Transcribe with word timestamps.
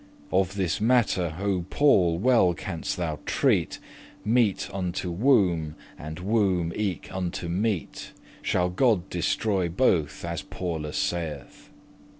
Of 0.31 0.55
this 0.55 0.79
mattere, 0.81 1.35
O 1.39 1.63
Paul! 1.69 2.17
well 2.17 2.55
canst 2.55 2.97
thou 2.97 3.19
treat 3.27 3.77
Meat 4.25 4.67
unto 4.73 5.11
womb,* 5.11 5.75
and 5.95 6.17
womb 6.19 6.73
eke 6.75 7.13
unto 7.13 7.47
meat, 7.47 8.09
*belly 8.15 8.39
Shall 8.41 8.69
God 8.71 9.11
destroye 9.11 9.69
both, 9.69 10.25
as 10.25 10.41
Paulus 10.41 10.97
saith. 10.97 11.69